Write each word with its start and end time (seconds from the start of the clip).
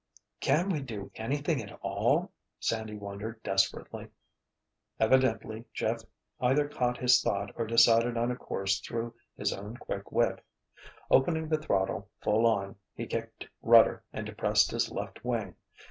"Can't 0.39 0.71
we 0.73 0.81
do 0.81 1.11
anything 1.13 1.61
at 1.61 1.73
all?" 1.83 2.31
Sandy 2.59 2.95
wondered 2.95 3.43
desperately. 3.43 4.07
Evidently 4.99 5.65
Jeff 5.75 6.01
either 6.39 6.67
caught 6.67 6.97
his 6.97 7.21
thought 7.21 7.51
or 7.55 7.67
decided 7.67 8.17
on 8.17 8.31
a 8.31 8.35
course 8.35 8.79
through 8.79 9.13
his 9.37 9.53
own 9.53 9.77
quick 9.77 10.11
wit. 10.11 10.43
Opening 11.11 11.49
the 11.49 11.59
throttle 11.59 12.09
full 12.23 12.47
on, 12.47 12.77
he 12.95 13.05
kicked 13.05 13.47
rudder 13.61 14.03
and 14.11 14.25
depressed 14.25 14.71
his 14.71 14.89
left 14.91 15.23
wing. 15.23 15.55